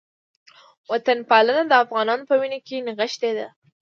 [0.89, 3.47] وطنپالنه د افغانانو په وینه کې نغښتې ده